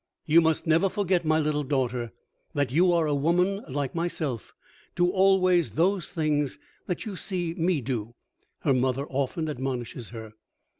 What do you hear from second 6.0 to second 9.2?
things that you see me do," her mother